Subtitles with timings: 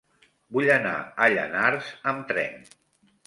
[0.55, 0.93] Vull anar
[1.25, 2.57] a Llanars amb tren.